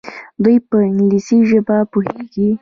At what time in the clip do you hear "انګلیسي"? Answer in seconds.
0.87-1.37